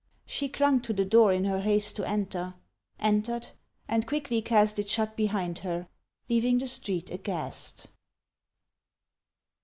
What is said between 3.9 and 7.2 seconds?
quickly cast It shut behind her, leaving the street